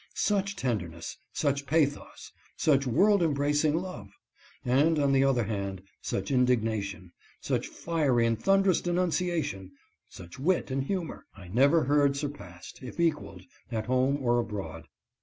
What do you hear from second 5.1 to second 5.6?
the other